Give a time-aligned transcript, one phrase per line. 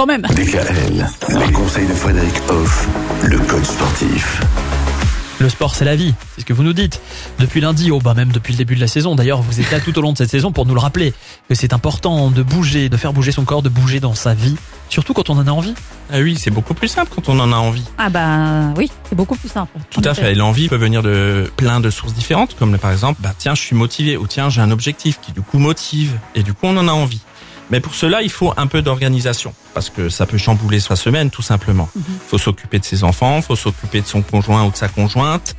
[0.00, 0.22] quand même.
[0.22, 2.88] DKL, les conseils de Frédéric Hoff,
[3.22, 4.40] le coach sportif.
[5.38, 7.02] Le sport, c'est la vie, c'est ce que vous nous dites.
[7.38, 9.14] Depuis lundi, oh bah même depuis le début de la saison.
[9.14, 11.12] D'ailleurs, vous êtes là tout au long de cette saison pour nous le rappeler
[11.50, 14.56] que c'est important de bouger, de faire bouger son corps, de bouger dans sa vie,
[14.88, 15.74] surtout quand on en a envie.
[16.10, 17.84] Ah oui, c'est beaucoup plus simple quand on en a envie.
[17.98, 19.78] Ah bah oui, c'est beaucoup plus simple.
[19.90, 20.32] Tout à fait.
[20.32, 23.60] Et l'envie peut venir de plein de sources différentes, comme par exemple, bah tiens, je
[23.60, 26.76] suis motivé, ou tiens, j'ai un objectif qui du coup motive, et du coup on
[26.78, 27.20] en a envie.
[27.70, 31.30] Mais pour cela, il faut un peu d'organisation, parce que ça peut chambouler sa semaine
[31.30, 31.88] tout simplement.
[31.96, 35.54] Il faut s'occuper de ses enfants, faut s'occuper de son conjoint ou de sa conjointe,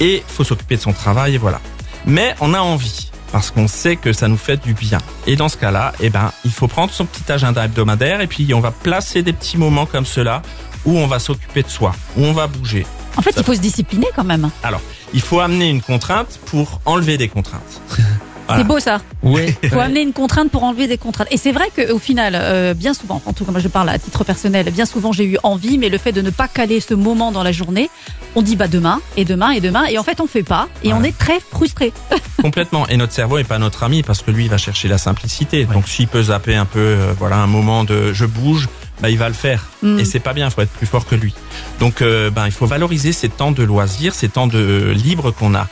[0.00, 1.60] et faut s'occuper de son travail, et voilà.
[2.04, 4.98] Mais on a envie, parce qu'on sait que ça nous fait du bien.
[5.26, 8.52] Et dans ce cas-là, eh ben, il faut prendre son petit agenda hebdomadaire, et puis
[8.54, 10.42] on va placer des petits moments comme cela,
[10.84, 12.84] où on va s'occuper de soi, où on va bouger.
[13.16, 14.50] En fait, il faut se discipliner quand même.
[14.62, 14.80] Alors,
[15.14, 17.82] il faut amener une contrainte pour enlever des contraintes.
[18.54, 18.62] Voilà.
[18.62, 19.00] C'est beau ça.
[19.22, 19.54] Oui.
[19.62, 21.28] Il faut amener une contrainte pour enlever des contraintes.
[21.30, 23.98] Et c'est vrai qu'au final, euh, bien souvent, en tout cas moi je parle à
[23.98, 26.94] titre personnel, bien souvent j'ai eu envie, mais le fait de ne pas caler ce
[26.94, 27.90] moment dans la journée,
[28.34, 30.92] on dit bah demain et demain et demain, et en fait on fait pas, et
[30.92, 31.92] on est très frustré.
[32.42, 32.86] Complètement.
[32.88, 35.64] Et notre cerveau est pas notre ami parce que lui, il va chercher la simplicité.
[35.64, 38.68] Donc, s'il peut zapper un peu, euh, voilà, un moment de je bouge,
[39.00, 39.66] bah, il va le faire.
[39.82, 39.98] Mm.
[40.00, 40.46] Et c'est pas bien.
[40.46, 41.34] Il faut être plus fort que lui.
[41.80, 45.54] Donc, euh, ben, il faut valoriser ces temps de loisirs, ces temps de libre qu'on
[45.54, 45.68] a.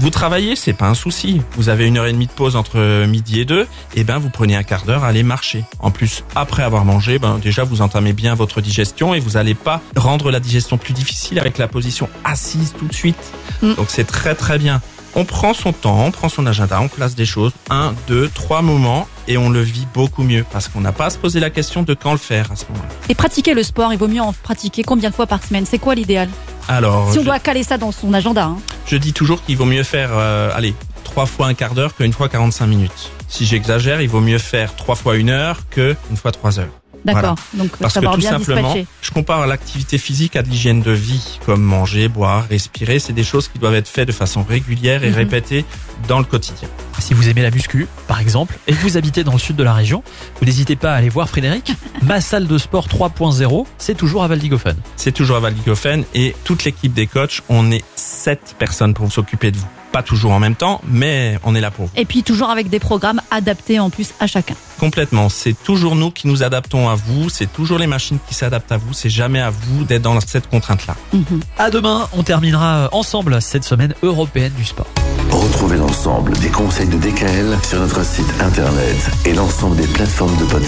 [0.00, 1.42] Vous travaillez, c'est pas un souci.
[1.56, 4.30] Vous avez une heure et demie de pause entre midi et deux, et ben vous
[4.30, 5.64] prenez un quart d'heure à aller marcher.
[5.80, 9.54] En plus, après avoir mangé, ben déjà vous entamez bien votre digestion et vous allez
[9.54, 13.32] pas rendre la digestion plus difficile avec la position assise tout de suite.
[13.60, 13.74] Mm.
[13.74, 14.80] Donc c'est très très bien.
[15.16, 18.62] On prend son temps, on prend son agenda, on place des choses, un, deux, trois
[18.62, 21.50] moments, et on le vit beaucoup mieux parce qu'on n'a pas à se poser la
[21.50, 22.88] question de quand le faire à ce moment-là.
[23.08, 25.66] Et pratiquer le sport, il vaut mieux en pratiquer combien de fois par semaine?
[25.66, 26.28] C'est quoi l'idéal?
[26.68, 28.44] Alors, Si on je, doit caler ça dans son agenda.
[28.44, 28.58] hein.
[28.86, 32.12] je dis toujours qu'il vaut mieux faire, euh, allez, trois fois un quart d'heure qu'une
[32.12, 33.10] fois 45 minutes.
[33.28, 36.68] Si j'exagère, il vaut mieux faire trois fois une heure que une fois trois heures.
[37.04, 37.36] D'accord.
[37.54, 38.86] Donc Parce que tout bien simplement, dispatcher.
[39.02, 42.98] je compare l'activité physique à de l'hygiène de vie, comme manger, boire, respirer.
[42.98, 45.14] C'est des choses qui doivent être faites de façon régulière et Mhm.
[45.16, 45.64] répétée
[46.08, 46.68] dans le quotidien.
[46.98, 49.62] Si vous aimez la muscu, par exemple, et que vous habitez dans le sud de
[49.62, 50.02] la région,
[50.40, 51.72] vous n'hésitez pas à aller voir Frédéric.
[52.02, 54.76] Ma salle de sport 3.0, c'est toujours à Valdigofen.
[54.96, 59.50] C'est toujours à Valdigofen et toute l'équipe des coachs, on est sept personnes pour s'occuper
[59.52, 59.66] de vous.
[59.92, 61.92] Pas toujours en même temps, mais on est là pour vous.
[61.96, 64.54] Et puis toujours avec des programmes adaptés en plus à chacun.
[64.78, 65.28] Complètement.
[65.28, 67.28] C'est toujours nous qui nous adaptons à vous.
[67.30, 68.92] C'est toujours les machines qui s'adaptent à vous.
[68.92, 70.94] C'est jamais à vous d'être dans cette contrainte-là.
[71.12, 71.40] Mhm.
[71.58, 74.86] À demain, on terminera ensemble cette semaine européenne du sport.
[75.30, 80.44] Retrouvez l'ensemble des conseils de DKL sur notre site internet et l'ensemble des plateformes de
[80.44, 80.58] podcast.